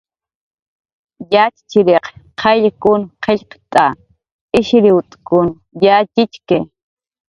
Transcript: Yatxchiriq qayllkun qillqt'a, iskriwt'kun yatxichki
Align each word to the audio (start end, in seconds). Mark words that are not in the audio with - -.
Yatxchiriq 1.33 2.05
qayllkun 2.41 3.01
qillqt'a, 3.23 3.85
iskriwt'kun 4.59 5.47
yatxichki 5.85 6.57